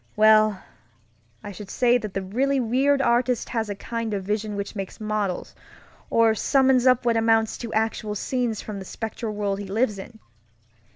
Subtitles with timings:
[0.15, 0.59] Well,
[1.43, 4.99] I should say that the really weird artist has a kind of vision which makes
[4.99, 5.53] models,
[6.09, 10.17] or summons up what amounts to actual scenes from the spectral world he lives in.